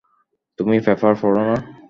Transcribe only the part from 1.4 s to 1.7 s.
না?